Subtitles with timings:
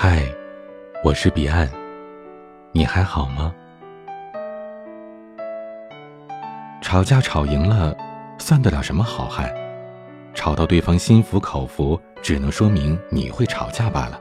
[0.00, 0.22] 嗨，
[1.02, 1.68] 我是彼岸，
[2.70, 3.52] 你还好吗？
[6.80, 7.96] 吵架吵赢了，
[8.38, 9.52] 算得了什么好汉？
[10.34, 14.20] 吵到对方心服口服，只能说明你会吵架罢了。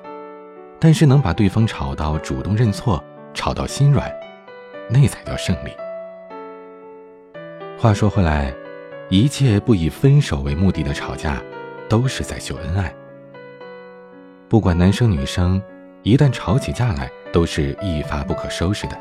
[0.80, 3.04] 但是能把对方吵到主动认错，
[3.36, 4.12] 吵到心软，
[4.90, 5.70] 那才叫胜利。
[7.78, 8.52] 话说回来，
[9.10, 11.40] 一切不以分手为目的的吵架，
[11.88, 12.92] 都是在秀恩爱。
[14.50, 15.62] 不管男生女生，
[16.04, 18.98] 一旦吵起架来，都是一发不可收拾的。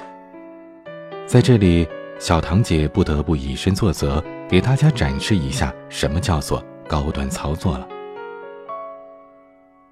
[1.24, 7.86] 在这里，小堂姐不得不以身作则，给大家展示一下什么叫做高端操作了。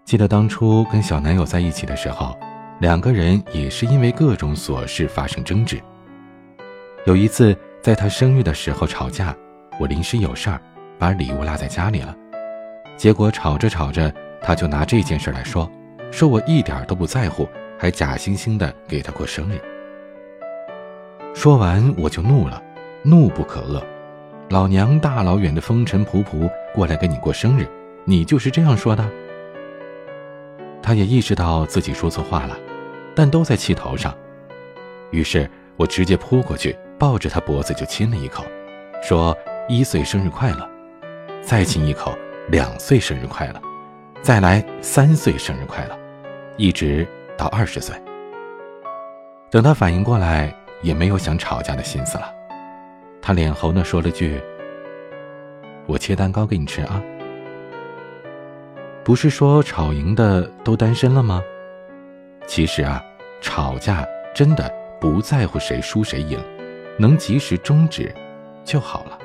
[0.04, 2.36] 记得当初跟小男友在一起的时候，
[2.80, 5.80] 两个人也是因为各种琐事发生争执。
[7.06, 9.32] 有一次在他生日的时候吵架，
[9.78, 10.60] 我临时有事儿，
[10.98, 12.12] 把礼物落在家里了，
[12.96, 14.12] 结果吵着吵着。
[14.46, 15.68] 他就拿这件事来说，
[16.12, 19.58] 说我一点都不在乎，还假惺惺的给他过生日。
[21.34, 22.62] 说完我就怒了，
[23.02, 23.82] 怒不可遏，
[24.50, 27.66] 老娘大老远的风尘仆仆过来跟你过生日，
[28.04, 29.02] 你就是这样说的？
[30.82, 32.54] 他也意识到自己说错话了，
[33.14, 34.14] 但都在气头上，
[35.10, 38.44] 于是我直接扑过去，抱着他脖子就亲了一口，
[39.02, 39.34] 说
[39.70, 40.68] 一岁生日快乐，
[41.40, 42.14] 再亲一口
[42.50, 43.60] 两岁生日快乐。
[44.24, 45.94] 再来三岁生日快乐，
[46.56, 47.94] 一直到二十岁。
[49.50, 52.32] 等他反应过来，也没有想吵架的心思了。
[53.20, 54.40] 他脸红的说了句
[55.84, 57.02] ：“我切蛋糕给你吃啊。”
[59.04, 61.42] 不是说吵赢的都单身了吗？
[62.46, 63.04] 其实啊，
[63.42, 66.42] 吵架真的不在乎谁输谁赢，
[66.98, 68.10] 能及时终止
[68.64, 69.18] 就好了。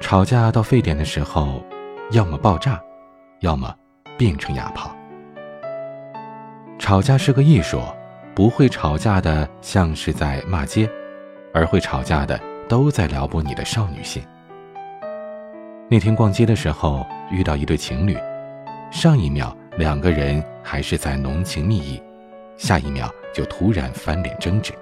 [0.00, 1.64] 吵架到沸点的时候。
[2.10, 2.80] 要么爆炸，
[3.40, 3.74] 要么
[4.16, 4.94] 变成哑炮。
[6.78, 7.80] 吵架是个艺术，
[8.34, 10.88] 不会吵架的像是在骂街，
[11.52, 14.22] 而会吵架的都在撩拨你的少女心。
[15.88, 18.16] 那天逛街的时候遇到一对情侣，
[18.90, 22.02] 上一秒两个人还是在浓情蜜意，
[22.56, 24.72] 下一秒就突然翻脸争执。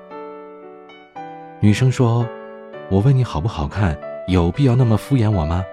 [1.60, 2.26] 女生说
[2.90, 5.64] ：“我问你好不好看，有必要那么敷衍我吗？”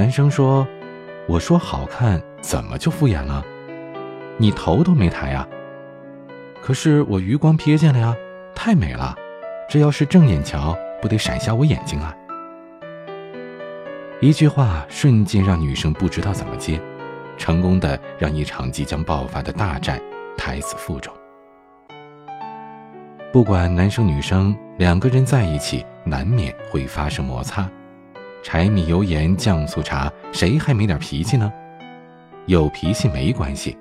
[0.00, 0.66] 男生说
[1.28, 3.44] ：“我说好看，怎么就敷衍了？
[4.38, 5.46] 你头都没抬呀！
[6.62, 8.16] 可是我余光瞥见了呀，
[8.54, 9.14] 太美了，
[9.68, 12.16] 这要是正眼瞧，不得闪瞎我眼睛啊！”
[14.22, 16.80] 一句话瞬间让女生不知道怎么接，
[17.36, 20.00] 成功的让一场即将爆发的大战
[20.34, 21.12] 胎死腹中。
[23.30, 27.70] 不管男生女生，两个人在一起难免会发生摩擦。
[28.42, 31.52] 柴米油盐酱醋茶，谁还没点脾气呢？
[32.46, 33.76] 有脾气没关系，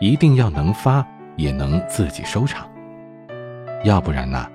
[0.00, 1.04] 一定要能发，
[1.36, 2.70] 也能自己收场。
[3.82, 4.48] 要不然呢，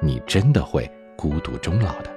[0.00, 2.10] 你真的会孤独终老的。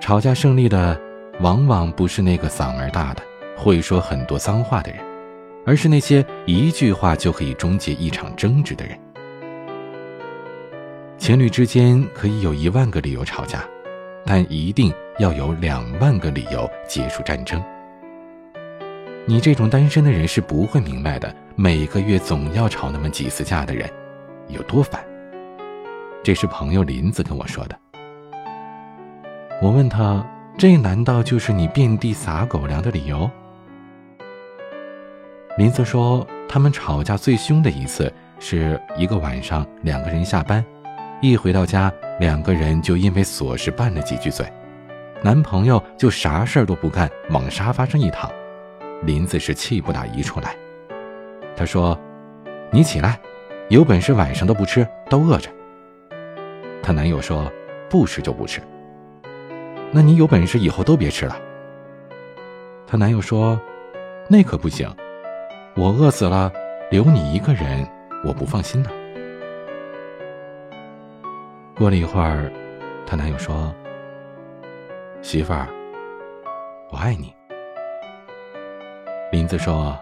[0.00, 1.00] 吵架胜利的，
[1.40, 3.22] 往往不是那个嗓门大的、
[3.56, 5.00] 会说很多脏话的人，
[5.64, 8.96] 而是那些一句话就可以终结一场争执的人。
[11.18, 13.64] 情侣之间可以有一万个理由吵架。
[14.26, 17.62] 但一定要有两万个理由结束战争。
[19.24, 23.88] 你这种单身的人是不会明白的，每个月总要吵那么几次架的人，
[24.48, 25.02] 有多烦。
[26.22, 27.78] 这是朋友林子跟我说的。
[29.62, 30.26] 我问他
[30.58, 33.30] ：“这难道就是你遍地撒狗粮的理由？”
[35.56, 40.64] 林子说：“他们吵架最凶的一次，是一个晚上，两个人下班，
[41.20, 44.50] 一回到家。”两个人就因为琐事拌了几句嘴，
[45.22, 48.30] 男朋友就啥事儿都不干，往沙发上一躺。
[49.02, 50.56] 林子是气不打一处来，
[51.54, 51.98] 他说
[52.72, 53.20] ：“你起来，
[53.68, 55.50] 有本事晚上都不吃，都饿着。”
[56.82, 57.52] 她男友说
[57.90, 58.62] ：“不吃就不吃。”
[59.92, 61.38] 那你有本事以后都别吃了。
[62.86, 63.60] 她男友说
[64.26, 64.90] ：“那可不行，
[65.76, 66.50] 我饿死了，
[66.90, 67.86] 留你一个人，
[68.24, 68.88] 我不放心呢。”
[71.76, 72.50] 过了一会儿，
[73.06, 73.74] 她男友说
[75.20, 75.68] ：“媳妇儿，
[76.90, 77.34] 我爱你。”
[79.30, 79.94] 林子说：“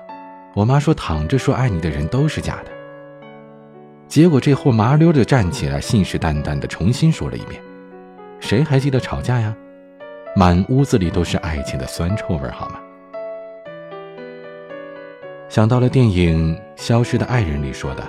[0.55, 2.71] 我妈说躺着说爱你的人都是假的。”
[4.07, 7.61] 结果这货麻溜的站起来，信誓旦旦的重新说了一遍。
[8.39, 9.53] 谁还记得吵架呀？
[10.37, 12.81] 满屋子里都是爱情的酸臭味，好吗？
[15.49, 18.05] 想到了电影《消失的爱人》里说的：“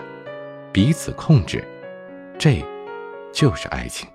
[0.72, 1.64] 彼此控制。”
[2.38, 2.64] 这。
[3.36, 4.08] 就是爱情。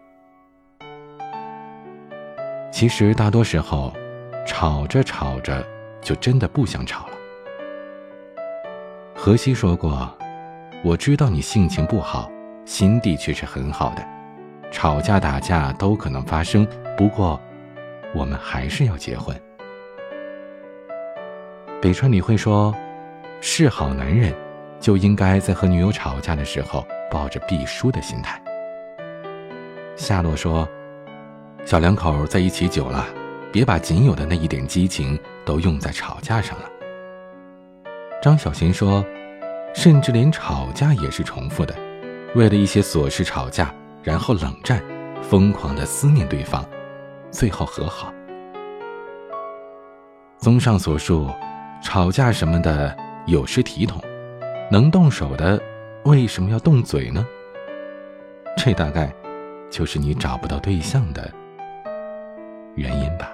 [2.72, 3.92] 其实大多时候，
[4.46, 5.62] 吵着吵着
[6.00, 7.12] 就真的不想吵了。
[9.14, 10.10] 荷西说过
[10.82, 12.32] ：“我知道你性情不好，
[12.64, 14.02] 心地却是很好的。
[14.70, 16.66] 吵架打架都可能发生，
[16.96, 17.38] 不过，
[18.14, 19.38] 我们还是要结婚。”
[21.82, 22.74] 北川理会说
[23.42, 24.34] ：“是好男人，
[24.80, 28.42] 就应该在和女友吵架的时候抱着必输的心态。”
[30.00, 30.66] 夏洛说
[31.66, 33.06] ：“小两口在一起久了。”
[33.52, 36.64] 别把仅有的那一点激情都用在吵架上了。
[38.22, 39.04] 张小娴说
[39.74, 41.74] ：“甚至连吵架也是重复的，
[42.34, 44.82] 为了一些琐事吵架，然后冷战，
[45.20, 46.64] 疯狂的思念对方，
[47.30, 48.10] 最后和好。”
[50.38, 51.28] 综上所述，
[51.82, 54.00] 吵架什么的有失体统，
[54.70, 55.60] 能动手的
[56.04, 57.26] 为什么要动嘴呢？
[58.56, 59.12] 这大概
[59.70, 61.32] 就是你找不到对象的
[62.74, 63.30] 原因吧。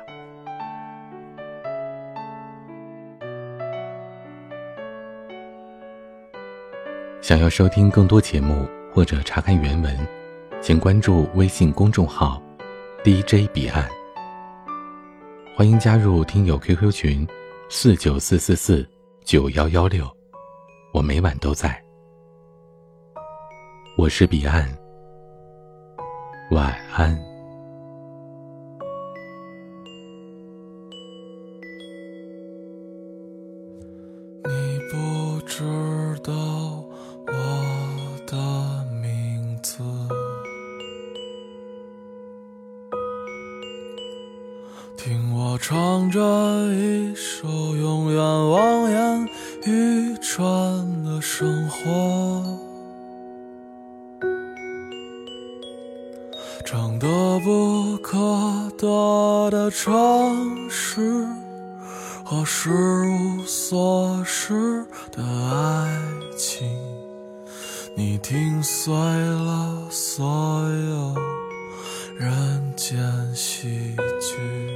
[7.21, 10.09] 想要收听更多节目或者查看原文，
[10.61, 12.41] 请关注微信公众号
[13.03, 13.89] “DJ 彼岸”。
[15.57, 17.27] 欢迎加入听友 QQ 群：
[17.69, 18.87] 四九四四四
[19.25, 20.07] 九幺幺六，
[20.93, 21.83] 我每晚都在。
[23.97, 24.69] 我是彼岸，
[26.51, 27.13] 晚安。
[34.45, 35.65] 你不知
[36.23, 36.33] 道
[37.27, 37.33] 我
[38.27, 38.37] 的
[39.03, 39.83] 名字
[44.97, 46.21] 听我唱着
[46.73, 49.29] 一首永远望眼
[49.67, 51.85] 欲穿的生活，
[59.47, 61.25] 我的城市
[62.25, 66.01] 和失无所失的爱
[66.37, 66.69] 情，
[67.95, 71.15] 你听碎了所有
[72.19, 72.99] 人间
[73.37, 74.76] 喜剧。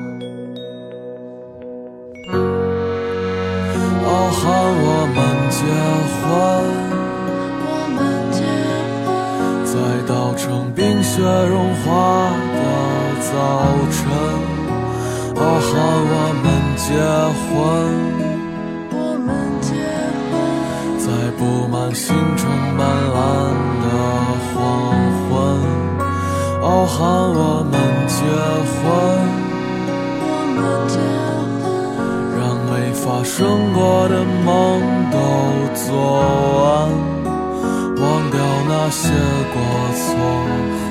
[7.93, 8.41] 们结
[9.05, 9.13] 婚，
[9.65, 9.73] 在
[10.07, 11.85] 稻城冰雪融化
[12.57, 12.59] 的
[13.21, 13.31] 早
[13.91, 13.99] 晨。
[15.35, 15.71] 哦，喊
[16.11, 16.45] 我们
[16.77, 16.85] 结
[17.45, 17.49] 婚。
[18.91, 19.29] 我们
[19.61, 19.69] 结
[20.29, 20.33] 婚，
[20.99, 21.05] 在
[21.37, 22.05] 布满星
[22.37, 22.39] 辰
[22.77, 22.79] 斑
[23.13, 23.19] 斓
[23.83, 23.85] 的
[24.53, 24.55] 黄
[25.29, 25.29] 昏，
[26.61, 26.97] 哦，喊
[27.33, 27.73] 我们
[28.07, 28.17] 结
[28.77, 28.81] 婚，
[30.55, 30.61] 让
[32.81, 35.17] 没发生过的梦都
[35.75, 35.93] 做
[36.63, 36.89] 完，
[38.01, 39.07] 忘掉那些
[39.53, 39.61] 过
[39.93, 40.90] 错。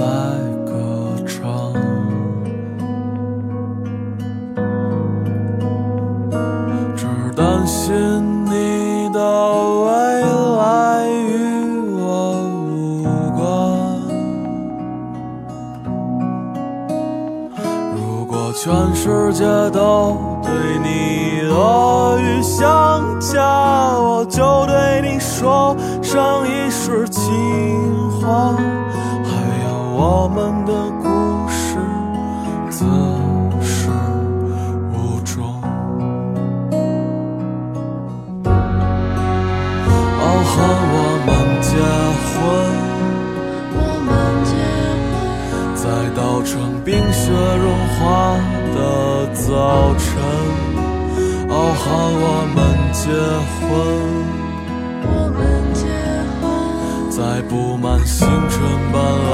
[0.00, 0.06] 在
[0.64, 0.72] 歌
[1.26, 1.44] 唱。
[6.96, 7.04] 只
[7.36, 7.92] 担心
[8.46, 9.20] 你的
[9.84, 9.88] 未
[10.56, 11.28] 来与
[11.98, 12.00] 我
[12.64, 13.04] 无
[13.36, 13.38] 关。
[17.94, 18.64] 如果全
[18.94, 20.50] 世界都对
[20.82, 27.69] 你恶语相加，我就对你说上一世情。
[46.42, 48.36] 成冰雪融化
[48.74, 48.78] 的
[49.34, 50.08] 早晨，
[51.48, 51.84] 傲寒
[52.22, 52.58] 我们
[52.92, 53.02] 结
[53.60, 53.66] 婚，
[57.10, 58.58] 在布满星辰
[58.92, 59.32] 斑斓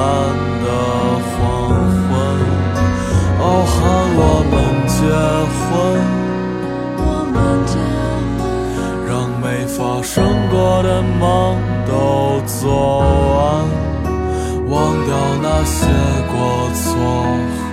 [0.65, 0.67] 的
[1.31, 1.37] 黄
[2.09, 2.15] 昏，
[3.41, 3.75] 傲寒
[4.17, 4.21] 我
[4.51, 4.55] 们
[4.89, 4.99] 结
[5.63, 5.67] 婚，
[6.99, 7.01] 我
[7.33, 7.35] 们
[7.67, 7.75] 结
[8.37, 8.45] 婚，
[9.07, 9.11] 让
[9.41, 10.15] 没发生
[10.51, 11.23] 过的梦
[11.87, 11.91] 都
[12.47, 12.59] 做
[13.37, 13.86] 完。
[14.69, 15.87] 忘掉那些
[16.33, 17.66] 过错。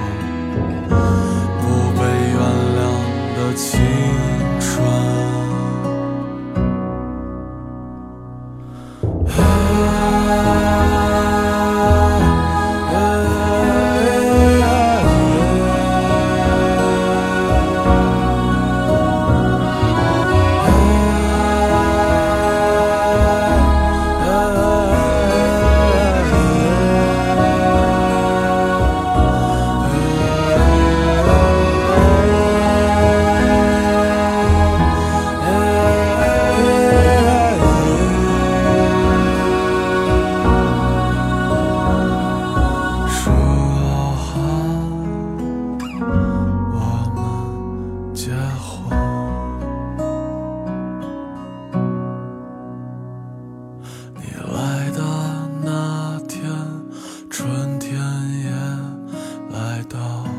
[59.84, 60.33] 到。